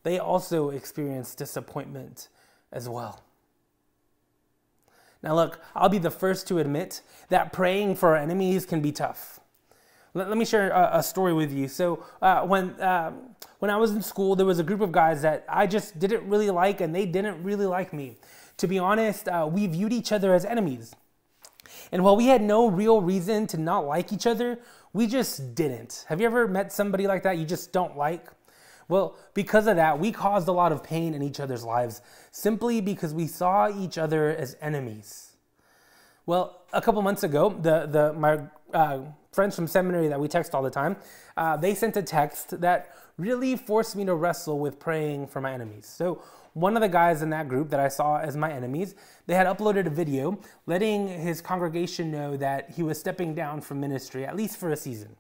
they 0.03 0.19
also 0.19 0.71
experience 0.71 1.35
disappointment 1.35 2.29
as 2.73 2.89
well. 2.89 3.23
Now, 5.23 5.35
look, 5.35 5.61
I'll 5.75 5.89
be 5.89 5.99
the 5.99 6.11
first 6.11 6.47
to 6.49 6.59
admit 6.59 7.03
that 7.31 7.53
praying 7.53 7.97
for 7.97 8.11
our 8.11 8.17
enemies 8.17 8.67
can 8.67 8.81
be 8.81 8.93
tough. 8.93 9.41
Let, 10.17 10.31
let 10.31 10.39
me 10.39 10.47
share 10.47 10.71
a, 10.71 10.99
a, 10.99 11.03
story 11.03 11.35
with 11.35 11.53
you. 11.53 11.69
So 11.69 12.03
uh, 12.23 12.41
when 12.47 12.71
uh, 12.81 13.13
when 13.59 13.71
I 13.71 13.77
was 13.77 13.91
in 13.91 14.01
school, 14.01 14.35
there 14.35 14.47
was 14.47 14.59
a 14.59 14.63
group 14.63 14.81
of 14.81 14.91
guys 14.91 15.21
that 15.21 15.45
I 15.47 15.67
just 15.67 15.99
didn't 15.99 16.27
really 16.27 16.51
like, 16.51 16.81
and 16.81 16.95
they 16.95 17.05
didn't 17.05 17.43
really 17.43 17.67
like 17.67 17.93
me. 17.93 18.17
To 18.57 18.67
be 18.67 18.79
honest, 18.79 19.29
uh, 19.29 19.47
we 19.51 19.67
viewed 19.67 19.93
each 19.93 20.13
other 20.13 20.35
as 20.35 20.47
enemies. 20.47 20.97
And 21.93 22.03
while 22.03 22.17
we 22.17 22.27
had 22.29 22.41
no 22.41 22.67
real 22.67 23.03
reason 23.03 23.47
to 23.49 23.59
not 23.59 23.87
like 23.87 24.11
each 24.11 24.27
other, 24.27 24.59
we 24.95 25.07
just 25.07 25.55
didn't. 25.55 26.07
Have 26.09 26.19
you 26.19 26.27
ever 26.27 26.49
met 26.49 26.73
somebody 26.73 27.07
like 27.07 27.23
that 27.25 27.37
you 27.37 27.45
just 27.45 27.71
don't 27.71 27.99
like? 27.99 28.27
Well, 28.89 29.17
because 29.35 29.67
of 29.67 29.77
that, 29.77 29.99
we 29.99 30.13
caused 30.13 30.49
a 30.49 30.53
lot 30.53 30.73
of 30.73 30.83
pain 30.83 31.13
in 31.13 31.23
each 31.23 31.41
other's 31.41 31.63
lives 31.63 32.01
simply 32.31 32.81
because 32.81 33.13
we 33.13 33.27
saw 33.27 33.69
each 33.69 33.99
other 33.99 34.35
as 34.35 34.57
enemies. 34.63 35.33
Well, 36.25 36.63
a 36.73 36.81
couple 36.81 37.03
months 37.03 37.23
ago, 37.23 37.51
the, 37.51 37.87
the, 37.87 38.13
my 38.15 38.41
uh, 38.73 39.01
friends 39.33 39.55
from 39.55 39.67
seminary 39.67 40.09
that 40.09 40.19
we 40.19 40.29
text 40.29 40.55
all 40.55 40.63
the 40.63 40.71
time, 40.71 40.97
uh, 41.37 41.57
they 41.57 41.75
sent 41.75 41.97
a 41.97 42.03
text 42.03 42.61
that 42.61 42.97
really 43.19 43.57
forced 43.57 43.97
me 43.97 44.05
to 44.05 44.15
wrestle 44.15 44.59
with 44.59 44.79
praying 44.79 45.27
for 45.27 45.41
my 45.41 45.53
enemies. 45.53 45.87
So 45.87 46.23
one 46.53 46.75
of 46.75 46.81
the 46.81 46.89
guys 46.89 47.23
in 47.23 47.31
that 47.31 47.49
group 47.49 47.69
that 47.71 47.81
I 47.81 47.89
saw 47.89 48.19
as 48.19 48.37
my 48.37 48.51
enemies, 48.51 48.95
they 49.27 49.35
had 49.35 49.47
uploaded 49.47 49.87
a 49.87 49.91
video 49.91 50.39
letting 50.67 51.07
his 51.09 51.43
congregation 51.43 52.11
know 52.11 52.37
that 52.39 52.71
he 52.71 52.83
was 52.83 52.99
stepping 52.99 53.35
down 53.35 53.61
from 53.61 53.81
ministry, 53.81 54.25
at 54.25 54.37
least 54.37 54.57
for 54.57 54.71
a 54.71 54.77
season. 54.77 55.17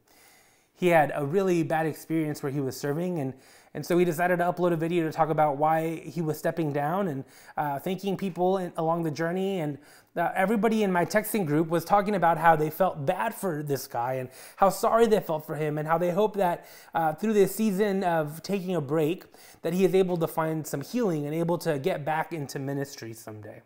He 0.72 0.88
had 0.88 1.12
a 1.14 1.24
really 1.24 1.62
bad 1.62 1.86
experience 1.86 2.42
where 2.42 2.52
he 2.52 2.60
was 2.60 2.76
serving, 2.76 3.18
and 3.18 3.34
and 3.76 3.85
so 3.85 3.99
he 3.99 4.06
decided 4.06 4.38
to 4.38 4.45
upload 4.45 4.73
a 4.73 4.76
video 4.76 5.04
to 5.04 5.12
talk 5.12 5.28
about 5.28 5.59
why 5.59 5.97
he 5.97 6.23
was 6.23 6.38
stepping 6.38 6.73
down 6.73 7.09
and 7.09 7.25
uh, 7.59 7.78
thanking 7.78 8.16
people 8.16 8.56
in, 8.56 8.73
along 8.78 9.02
the 9.02 9.11
journey. 9.11 9.61
And 9.61 9.76
uh, 10.16 10.33
everybody 10.35 10.83
in 10.83 10.90
my 10.90 11.04
texting 11.04 11.45
group 11.45 11.68
was 11.68 11.85
talking 11.85 12.14
about 12.14 12.38
how 12.38 12.56
they 12.56 12.71
felt 12.71 13.04
bad 13.04 13.35
for 13.35 13.62
this 13.62 13.87
guy 13.87 14.14
and 14.14 14.30
how 14.56 14.71
sorry 14.71 15.06
they 15.06 15.21
felt 15.21 15.45
for 15.45 15.56
him 15.56 15.76
and 15.76 15.87
how 15.87 15.99
they 15.99 16.11
hope 16.11 16.37
that 16.37 16.64
uh, 16.95 17.12
through 17.12 17.35
this 17.35 17.54
season 17.54 18.02
of 18.02 18.42
taking 18.42 18.75
a 18.75 18.80
break 18.80 19.25
that 19.61 19.75
he 19.75 19.85
is 19.85 19.95
able 19.95 20.16
to 20.16 20.26
find 20.26 20.66
some 20.66 20.80
healing 20.80 21.26
and 21.26 21.35
able 21.35 21.59
to 21.59 21.78
get 21.78 22.02
back 22.02 22.33
into 22.33 22.59
ministry 22.59 23.12
someday. 23.12 23.61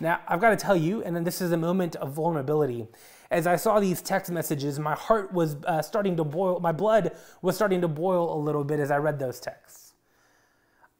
Now, 0.00 0.20
I've 0.28 0.42
got 0.42 0.50
to 0.50 0.56
tell 0.56 0.76
you, 0.76 1.02
and 1.02 1.26
this 1.26 1.40
is 1.40 1.50
a 1.50 1.56
moment 1.56 1.96
of 1.96 2.12
vulnerability. 2.12 2.88
As 3.30 3.46
I 3.46 3.56
saw 3.56 3.78
these 3.78 4.00
text 4.00 4.30
messages, 4.30 4.78
my 4.78 4.94
heart 4.94 5.32
was 5.32 5.56
uh, 5.66 5.82
starting 5.82 6.16
to 6.16 6.24
boil, 6.24 6.60
my 6.60 6.72
blood 6.72 7.12
was 7.42 7.56
starting 7.56 7.80
to 7.82 7.88
boil 7.88 8.34
a 8.34 8.38
little 8.38 8.64
bit 8.64 8.80
as 8.80 8.90
I 8.90 8.96
read 8.96 9.18
those 9.18 9.38
texts. 9.38 9.92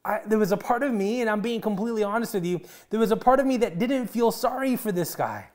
I, 0.05 0.21
there 0.25 0.37
was 0.37 0.51
a 0.51 0.57
part 0.57 0.83
of 0.83 0.93
me, 0.93 1.21
and 1.21 1.29
I'm 1.29 1.41
being 1.41 1.59
completely 1.59 2.03
honest 2.03 2.33
with 2.33 2.45
you, 2.45 2.61
there 2.89 2.99
was 2.99 3.11
a 3.11 3.17
part 3.17 3.39
of 3.39 3.45
me 3.45 3.57
that 3.57 3.79
didn't 3.79 4.07
feel 4.07 4.31
sorry 4.31 4.75
for 4.75 4.91
this 4.91 5.15
guy. 5.15 5.49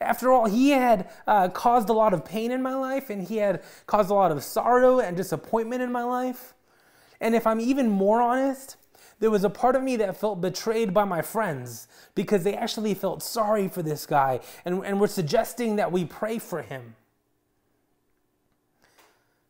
After 0.00 0.32
all, 0.32 0.46
he 0.46 0.70
had 0.70 1.10
uh, 1.26 1.48
caused 1.48 1.88
a 1.88 1.92
lot 1.92 2.12
of 2.12 2.24
pain 2.24 2.50
in 2.50 2.62
my 2.62 2.74
life, 2.74 3.10
and 3.10 3.22
he 3.22 3.36
had 3.36 3.62
caused 3.86 4.10
a 4.10 4.14
lot 4.14 4.32
of 4.32 4.42
sorrow 4.42 5.00
and 5.00 5.16
disappointment 5.16 5.82
in 5.82 5.92
my 5.92 6.02
life. 6.02 6.54
And 7.20 7.34
if 7.34 7.46
I'm 7.46 7.60
even 7.60 7.88
more 7.88 8.20
honest, 8.20 8.76
there 9.20 9.30
was 9.30 9.44
a 9.44 9.50
part 9.50 9.76
of 9.76 9.82
me 9.82 9.96
that 9.96 10.16
felt 10.16 10.40
betrayed 10.40 10.92
by 10.92 11.04
my 11.04 11.22
friends 11.22 11.88
because 12.14 12.44
they 12.44 12.54
actually 12.54 12.94
felt 12.94 13.22
sorry 13.22 13.68
for 13.68 13.82
this 13.82 14.06
guy 14.06 14.40
and, 14.64 14.84
and 14.84 15.00
were 15.00 15.08
suggesting 15.08 15.76
that 15.76 15.92
we 15.92 16.04
pray 16.04 16.38
for 16.38 16.62
him. 16.62 16.96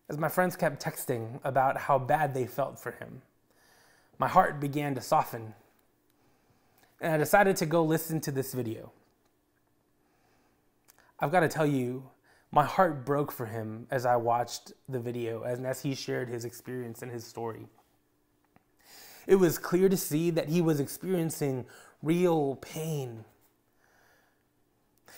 As 0.09 0.18
my 0.18 0.28
friends 0.28 0.54
kept 0.54 0.85
texting 0.85 1.40
about 1.44 1.76
how 1.78 1.99
bad 1.99 2.35
they 2.35 2.47
felt 2.47 2.78
for 2.78 2.92
him, 2.92 3.23
my 4.18 4.28
heart 4.28 4.61
began 4.61 4.94
to 4.94 5.00
soften. 5.00 5.54
And 7.00 7.12
I 7.12 7.16
decided 7.16 7.56
to 7.56 7.66
go 7.66 7.83
listen 7.83 8.21
to 8.21 8.30
this 8.30 8.52
video. 8.52 8.92
I've 11.18 11.33
got 11.33 11.40
to 11.40 11.49
tell 11.49 11.66
you, 11.66 12.11
my 12.52 12.64
heart 12.64 13.04
broke 13.04 13.33
for 13.33 13.47
him 13.47 13.87
as 13.90 14.06
I 14.06 14.16
watched 14.16 14.73
the 14.88 15.00
video 15.00 15.42
and 15.42 15.66
as 15.66 15.83
he 15.83 15.94
shared 15.94 16.28
his 16.28 16.44
experience 16.44 17.02
and 17.02 17.11
his 17.11 17.25
story. 17.25 17.66
It 19.26 19.36
was 19.36 19.58
clear 19.58 19.88
to 19.88 19.96
see 19.96 20.30
that 20.30 20.48
he 20.48 20.60
was 20.60 20.80
experiencing 20.80 21.66
real 22.02 22.56
pain. 22.56 23.24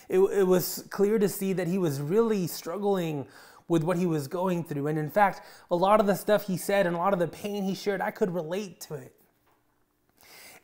It, 0.08 0.20
it 0.20 0.46
was 0.46 0.84
clear 0.90 1.18
to 1.18 1.28
see 1.28 1.52
that 1.52 1.66
he 1.66 1.78
was 1.78 2.00
really 2.00 2.46
struggling 2.46 3.26
with 3.68 3.82
what 3.82 3.96
he 3.96 4.06
was 4.06 4.28
going 4.28 4.62
through. 4.62 4.86
And 4.86 4.98
in 4.98 5.10
fact, 5.10 5.42
a 5.70 5.76
lot 5.76 5.98
of 5.98 6.06
the 6.06 6.14
stuff 6.14 6.46
he 6.46 6.56
said 6.56 6.86
and 6.86 6.94
a 6.94 6.98
lot 6.98 7.12
of 7.12 7.18
the 7.18 7.26
pain 7.28 7.64
he 7.64 7.74
shared, 7.74 8.00
I 8.00 8.12
could 8.12 8.32
relate 8.32 8.80
to 8.82 8.94
it. 8.94 9.12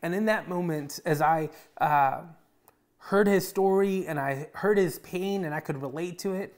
And 0.02 0.14
in 0.14 0.26
that 0.26 0.48
moment, 0.48 1.00
as 1.04 1.20
I 1.20 1.50
uh, 1.80 2.22
heard 2.98 3.26
his 3.26 3.46
story 3.46 4.06
and 4.06 4.18
I 4.18 4.48
heard 4.54 4.78
his 4.78 4.98
pain 5.00 5.44
and 5.44 5.54
I 5.54 5.60
could 5.60 5.80
relate 5.80 6.18
to 6.20 6.34
it, 6.34 6.54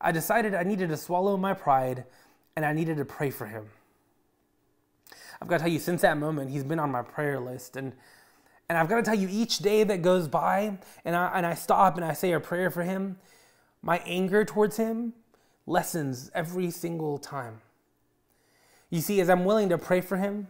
I 0.00 0.12
decided 0.12 0.54
I 0.54 0.62
needed 0.62 0.90
to 0.90 0.96
swallow 0.96 1.36
my 1.36 1.54
pride 1.54 2.04
and 2.54 2.64
I 2.64 2.72
needed 2.72 2.96
to 2.98 3.04
pray 3.04 3.30
for 3.30 3.46
him. 3.46 3.66
I've 5.40 5.48
got 5.48 5.58
to 5.58 5.64
tell 5.64 5.72
you, 5.72 5.78
since 5.78 6.02
that 6.02 6.18
moment, 6.18 6.50
he's 6.50 6.64
been 6.64 6.78
on 6.78 6.90
my 6.90 7.02
prayer 7.02 7.38
list. 7.38 7.76
And, 7.76 7.92
and 8.68 8.76
I've 8.76 8.88
got 8.88 8.96
to 8.96 9.02
tell 9.02 9.14
you, 9.14 9.28
each 9.30 9.58
day 9.58 9.84
that 9.84 10.02
goes 10.02 10.28
by 10.28 10.78
and 11.04 11.14
I, 11.14 11.30
and 11.34 11.46
I 11.46 11.54
stop 11.54 11.96
and 11.96 12.04
I 12.04 12.12
say 12.12 12.32
a 12.32 12.40
prayer 12.40 12.70
for 12.70 12.82
him, 12.82 13.18
my 13.82 13.98
anger 14.04 14.44
towards 14.44 14.76
him 14.76 15.12
lessens 15.66 16.30
every 16.34 16.70
single 16.70 17.18
time. 17.18 17.60
You 18.90 19.00
see, 19.00 19.20
as 19.20 19.28
I'm 19.28 19.44
willing 19.44 19.68
to 19.68 19.78
pray 19.78 20.00
for 20.00 20.16
him, 20.16 20.48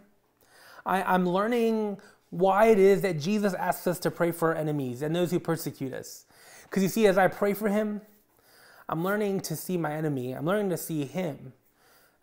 I, 0.86 1.02
I'm 1.02 1.28
learning 1.28 1.98
why 2.30 2.66
it 2.66 2.78
is 2.78 3.02
that 3.02 3.18
Jesus 3.18 3.52
asks 3.54 3.86
us 3.86 3.98
to 4.00 4.10
pray 4.10 4.30
for 4.30 4.48
our 4.48 4.54
enemies 4.54 5.02
and 5.02 5.14
those 5.14 5.30
who 5.30 5.40
persecute 5.40 5.92
us. 5.92 6.24
Because 6.62 6.82
you 6.82 6.88
see, 6.88 7.06
as 7.06 7.18
I 7.18 7.28
pray 7.28 7.52
for 7.54 7.68
him, 7.68 8.00
I'm 8.88 9.04
learning 9.04 9.40
to 9.40 9.56
see 9.56 9.76
my 9.76 9.92
enemy, 9.92 10.32
I'm 10.32 10.46
learning 10.46 10.70
to 10.70 10.78
see 10.78 11.04
him 11.04 11.52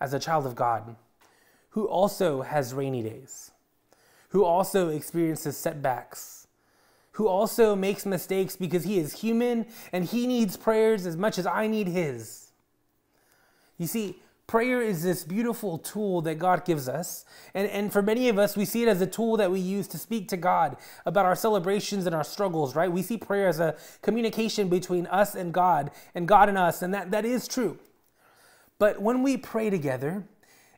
as 0.01 0.13
a 0.13 0.19
child 0.19 0.45
of 0.45 0.55
God 0.55 0.95
who 1.75 1.89
also 1.89 2.41
has 2.41 2.73
rainy 2.73 3.03
days, 3.03 3.51
who 4.29 4.45
also 4.45 4.87
experiences 4.87 5.57
setbacks, 5.57 6.47
who 7.11 7.27
also 7.27 7.75
makes 7.75 8.05
mistakes 8.05 8.55
because 8.55 8.85
he 8.85 8.97
is 8.97 9.19
human 9.19 9.65
and 9.91 10.05
he 10.05 10.25
needs 10.25 10.55
prayers 10.55 11.05
as 11.05 11.17
much 11.17 11.37
as 11.37 11.45
I 11.45 11.67
need 11.67 11.89
his. 11.89 12.53
You 13.77 13.87
see, 13.87 14.21
prayer 14.47 14.81
is 14.81 15.03
this 15.03 15.25
beautiful 15.25 15.77
tool 15.77 16.21
that 16.21 16.35
God 16.35 16.63
gives 16.63 16.87
us. 16.87 17.25
And, 17.53 17.67
and 17.69 17.91
for 17.91 18.01
many 18.01 18.29
of 18.29 18.39
us, 18.39 18.55
we 18.55 18.63
see 18.63 18.83
it 18.83 18.87
as 18.87 19.01
a 19.01 19.07
tool 19.07 19.35
that 19.35 19.51
we 19.51 19.59
use 19.59 19.85
to 19.89 19.97
speak 19.97 20.29
to 20.29 20.37
God 20.37 20.77
about 21.05 21.25
our 21.25 21.35
celebrations 21.35 22.05
and 22.05 22.15
our 22.15 22.23
struggles, 22.23 22.73
right? 22.73 22.89
We 22.89 23.01
see 23.01 23.17
prayer 23.17 23.49
as 23.49 23.59
a 23.59 23.75
communication 24.01 24.69
between 24.69 25.07
us 25.07 25.35
and 25.35 25.53
God 25.53 25.91
and 26.13 26.25
God 26.25 26.47
and 26.47 26.57
us, 26.57 26.81
and 26.81 26.93
that, 26.93 27.11
that 27.11 27.25
is 27.25 27.49
true. 27.49 27.79
But 28.79 29.01
when 29.01 29.23
we 29.23 29.35
pray 29.35 29.69
together, 29.69 30.23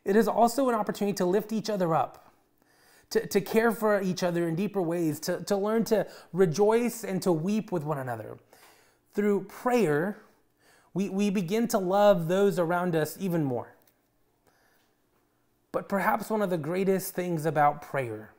it 0.08 0.16
is 0.16 0.26
also 0.26 0.70
an 0.70 0.74
opportunity 0.74 1.14
to 1.16 1.26
lift 1.26 1.52
each 1.52 1.68
other 1.68 1.94
up, 1.94 2.32
to, 3.10 3.26
to 3.26 3.42
care 3.42 3.70
for 3.70 4.00
each 4.00 4.22
other 4.22 4.48
in 4.48 4.54
deeper 4.54 4.80
ways, 4.80 5.20
to, 5.20 5.44
to 5.44 5.54
learn 5.54 5.84
to 5.84 6.06
rejoice 6.32 7.04
and 7.04 7.20
to 7.20 7.30
weep 7.30 7.70
with 7.70 7.84
one 7.84 7.98
another. 7.98 8.38
Through 9.12 9.44
prayer, 9.44 10.16
we, 10.94 11.10
we 11.10 11.28
begin 11.28 11.68
to 11.68 11.78
love 11.78 12.26
those 12.26 12.58
around 12.58 12.96
us 12.96 13.18
even 13.20 13.44
more. 13.44 13.76
But 15.72 15.90
perhaps 15.90 16.30
one 16.30 16.40
of 16.40 16.48
the 16.48 16.56
greatest 16.56 17.14
things 17.14 17.44
about 17.44 17.82
prayer 17.82 18.32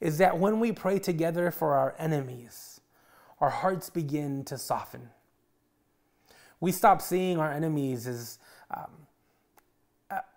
is 0.00 0.18
that 0.18 0.40
when 0.40 0.58
we 0.58 0.72
pray 0.72 0.98
together 0.98 1.52
for 1.52 1.74
our 1.74 1.94
enemies, 2.00 2.80
our 3.40 3.50
hearts 3.50 3.90
begin 3.90 4.42
to 4.46 4.58
soften. 4.58 5.10
We 6.58 6.72
stop 6.72 7.00
seeing 7.00 7.38
our 7.38 7.52
enemies 7.52 8.08
as 8.08 8.38
um, 8.76 8.90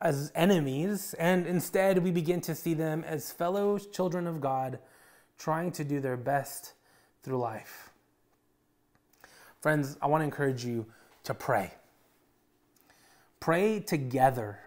as 0.01 0.31
enemies, 0.36 1.13
and 1.19 1.46
instead 1.48 2.03
we 2.03 2.12
begin 2.12 2.41
to 2.41 2.55
see 2.55 2.74
them 2.74 3.03
as 3.05 3.31
fellow 3.31 3.77
children 3.77 4.27
of 4.27 4.41
God 4.41 4.79
trying 5.38 5.72
to 5.74 5.84
do 5.84 6.00
their 6.00 6.17
best 6.17 6.74
through 7.24 7.39
life. 7.39 7.91
Friends, 9.62 9.98
I 10.01 10.07
want 10.07 10.22
to 10.22 10.25
encourage 10.25 10.65
you 10.65 10.86
to 11.24 11.34
pray. 11.34 11.74
Pray 13.39 13.79
together. 13.79 14.60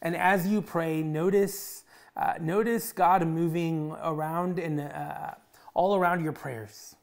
And 0.00 0.16
as 0.16 0.46
you 0.48 0.62
pray, 0.62 1.02
notice, 1.02 1.84
uh, 2.16 2.34
notice 2.40 2.92
God 2.92 3.26
moving 3.26 3.94
around 4.02 4.58
and 4.58 4.80
uh, 4.80 5.34
all 5.74 5.96
around 5.96 6.22
your 6.22 6.32
prayers. 6.32 6.96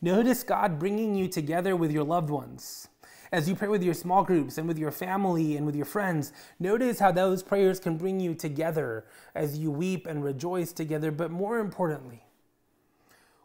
Notice 0.00 0.42
God 0.42 0.78
bringing 0.78 1.14
you 1.14 1.26
together 1.26 1.74
with 1.74 1.90
your 1.90 2.04
loved 2.04 2.30
ones 2.30 2.88
as 3.30 3.48
you 3.48 3.54
pray 3.54 3.68
with 3.68 3.82
your 3.82 3.94
small 3.94 4.24
groups 4.24 4.58
and 4.58 4.66
with 4.66 4.78
your 4.78 4.90
family 4.90 5.56
and 5.56 5.66
with 5.66 5.76
your 5.76 5.84
friends, 5.84 6.32
notice 6.58 6.98
how 6.98 7.12
those 7.12 7.42
prayers 7.42 7.78
can 7.78 7.96
bring 7.96 8.20
you 8.20 8.34
together 8.34 9.04
as 9.34 9.58
you 9.58 9.70
weep 9.70 10.06
and 10.06 10.24
rejoice 10.24 10.72
together. 10.72 11.10
But 11.10 11.30
more 11.30 11.58
importantly, 11.58 12.24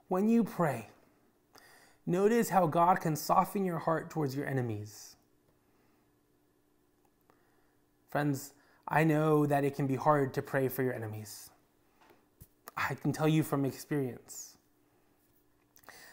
when 0.07 0.29
you 0.29 0.43
pray, 0.43 0.89
notice 2.05 2.49
how 2.49 2.67
God 2.67 3.01
can 3.01 3.15
soften 3.15 3.65
your 3.65 3.79
heart 3.79 4.09
towards 4.09 4.35
your 4.35 4.45
enemies. 4.45 5.15
Friends, 8.09 8.53
I 8.87 9.03
know 9.03 9.45
that 9.45 9.63
it 9.63 9.75
can 9.75 9.87
be 9.87 9.95
hard 9.95 10.33
to 10.35 10.41
pray 10.41 10.67
for 10.67 10.83
your 10.83 10.93
enemies. 10.93 11.49
I 12.77 12.95
can 12.95 13.11
tell 13.11 13.27
you 13.27 13.43
from 13.43 13.65
experience. 13.65 14.57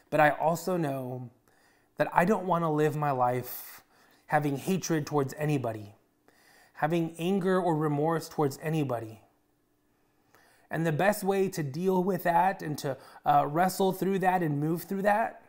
But 0.08 0.20
I 0.20 0.30
also 0.30 0.76
know 0.76 1.30
that 2.00 2.08
I 2.14 2.24
don't 2.24 2.46
want 2.46 2.64
to 2.64 2.70
live 2.70 2.96
my 2.96 3.10
life 3.10 3.82
having 4.24 4.56
hatred 4.56 5.04
towards 5.04 5.34
anybody, 5.36 5.92
having 6.72 7.14
anger 7.18 7.60
or 7.60 7.76
remorse 7.76 8.26
towards 8.26 8.58
anybody. 8.62 9.20
And 10.70 10.86
the 10.86 10.92
best 10.92 11.22
way 11.22 11.50
to 11.50 11.62
deal 11.62 12.02
with 12.02 12.22
that 12.22 12.62
and 12.62 12.78
to 12.78 12.96
uh, 13.26 13.46
wrestle 13.46 13.92
through 13.92 14.20
that 14.20 14.42
and 14.42 14.58
move 14.58 14.84
through 14.84 15.02
that 15.02 15.42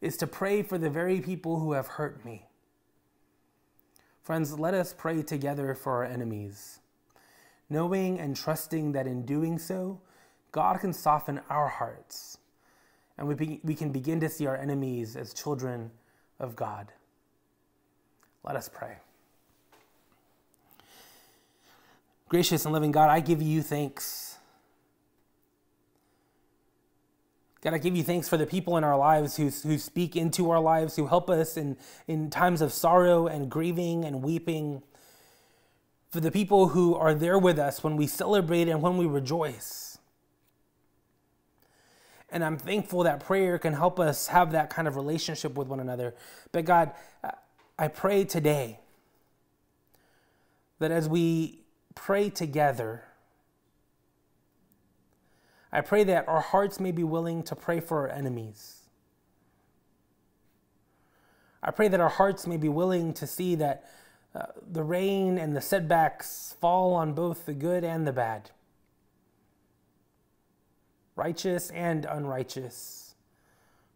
is 0.00 0.16
to 0.16 0.26
pray 0.26 0.64
for 0.64 0.78
the 0.78 0.90
very 0.90 1.20
people 1.20 1.60
who 1.60 1.74
have 1.74 1.86
hurt 1.86 2.24
me. 2.24 2.46
Friends, 4.24 4.58
let 4.58 4.74
us 4.74 4.92
pray 4.98 5.22
together 5.22 5.76
for 5.76 5.92
our 5.92 6.04
enemies, 6.04 6.80
knowing 7.70 8.18
and 8.18 8.34
trusting 8.34 8.90
that 8.90 9.06
in 9.06 9.24
doing 9.24 9.60
so, 9.60 10.00
God 10.50 10.80
can 10.80 10.92
soften 10.92 11.40
our 11.48 11.68
hearts 11.68 12.38
and 13.18 13.26
we, 13.26 13.34
be, 13.34 13.60
we 13.64 13.74
can 13.74 13.90
begin 13.90 14.20
to 14.20 14.28
see 14.28 14.46
our 14.46 14.56
enemies 14.56 15.16
as 15.16 15.32
children 15.32 15.90
of 16.38 16.54
God. 16.54 16.92
Let 18.44 18.56
us 18.56 18.68
pray. 18.72 18.96
Gracious 22.28 22.64
and 22.64 22.74
loving 22.74 22.92
God, 22.92 23.08
I 23.08 23.20
give 23.20 23.40
you 23.40 23.62
thanks. 23.62 24.36
God, 27.62 27.74
I 27.74 27.78
give 27.78 27.96
you 27.96 28.02
thanks 28.02 28.28
for 28.28 28.36
the 28.36 28.46
people 28.46 28.76
in 28.76 28.84
our 28.84 28.96
lives 28.96 29.36
who, 29.36 29.48
who 29.48 29.78
speak 29.78 30.14
into 30.14 30.50
our 30.50 30.60
lives, 30.60 30.94
who 30.96 31.06
help 31.06 31.30
us 31.30 31.56
in, 31.56 31.76
in 32.06 32.30
times 32.30 32.60
of 32.60 32.72
sorrow 32.72 33.26
and 33.26 33.50
grieving 33.50 34.04
and 34.04 34.22
weeping. 34.22 34.82
For 36.10 36.20
the 36.20 36.30
people 36.30 36.68
who 36.68 36.94
are 36.94 37.14
there 37.14 37.38
with 37.38 37.58
us 37.58 37.82
when 37.82 37.96
we 37.96 38.06
celebrate 38.06 38.68
and 38.68 38.82
when 38.82 38.96
we 38.96 39.06
rejoice. 39.06 39.95
And 42.30 42.44
I'm 42.44 42.58
thankful 42.58 43.04
that 43.04 43.24
prayer 43.24 43.58
can 43.58 43.72
help 43.72 44.00
us 44.00 44.28
have 44.28 44.52
that 44.52 44.70
kind 44.70 44.88
of 44.88 44.96
relationship 44.96 45.54
with 45.54 45.68
one 45.68 45.80
another. 45.80 46.14
But 46.52 46.64
God, 46.64 46.92
I 47.78 47.88
pray 47.88 48.24
today 48.24 48.80
that 50.78 50.90
as 50.90 51.08
we 51.08 51.60
pray 51.94 52.30
together, 52.30 53.04
I 55.72 55.80
pray 55.82 56.04
that 56.04 56.26
our 56.28 56.40
hearts 56.40 56.80
may 56.80 56.90
be 56.90 57.04
willing 57.04 57.42
to 57.44 57.54
pray 57.54 57.80
for 57.80 58.00
our 58.00 58.08
enemies. 58.08 58.82
I 61.62 61.70
pray 61.70 61.88
that 61.88 62.00
our 62.00 62.08
hearts 62.08 62.46
may 62.46 62.56
be 62.56 62.68
willing 62.68 63.12
to 63.14 63.26
see 63.26 63.56
that 63.56 63.84
uh, 64.34 64.46
the 64.70 64.82
rain 64.82 65.38
and 65.38 65.56
the 65.56 65.60
setbacks 65.60 66.54
fall 66.60 66.94
on 66.94 67.12
both 67.12 67.46
the 67.46 67.54
good 67.54 67.84
and 67.84 68.06
the 68.06 68.12
bad, 68.12 68.50
righteous 71.16 71.70
and 71.70 72.04
unrighteous, 72.04 73.14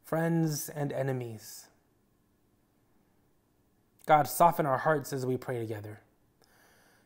friends 0.05 0.69
and 0.71 0.93
enemies. 0.93 1.67
God, 4.07 4.27
soften 4.27 4.67
our 4.67 4.79
hearts 4.79 5.13
as 5.13 5.25
we 5.25 5.37
pray 5.37 5.59
together. 5.61 6.01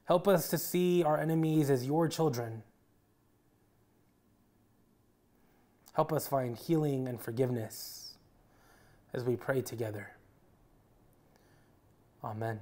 Help 0.04 0.28
us 0.28 0.48
to 0.50 0.58
see 0.58 1.02
our 1.02 1.18
enemies 1.18 1.68
as 1.68 1.86
your 1.86 2.08
children. 2.08 2.62
Help 5.94 6.12
us 6.12 6.26
find 6.26 6.56
healing 6.56 7.08
and 7.08 7.20
forgiveness 7.20 8.14
as 9.12 9.24
we 9.24 9.36
pray 9.36 9.62
together. 9.62 10.10
Amen. 12.22 12.60